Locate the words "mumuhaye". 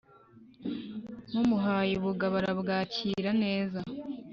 1.31-1.93